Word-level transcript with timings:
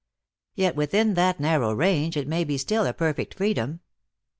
Yet 0.55 0.75
within 0.75 1.13
that 1.13 1.39
narrow 1.39 1.73
range 1.73 2.17
it 2.17 2.27
may 2.27 2.43
be 2.43 2.57
still 2.57 2.87
a 2.87 2.93
perfect 2.93 3.35
freedom. 3.35 3.81